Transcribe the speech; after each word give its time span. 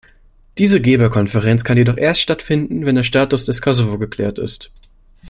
Diese 0.57 0.81
Geberkonferenz 0.81 1.63
kann 1.63 1.77
jedoch 1.77 1.95
erst 1.97 2.21
stattfinden, 2.21 2.87
wenn 2.87 2.95
der 2.95 3.03
Status 3.03 3.45
des 3.45 3.61
Kosovo 3.61 3.99
geklärt 3.99 4.39
ist. 4.39 4.71